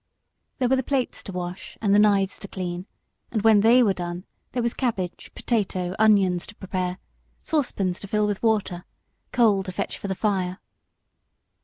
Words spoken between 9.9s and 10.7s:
for the fire.